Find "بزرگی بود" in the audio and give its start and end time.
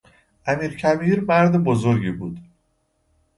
1.63-2.39